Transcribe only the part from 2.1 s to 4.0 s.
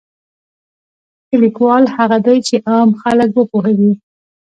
دی چې عام خلک وپوهوي.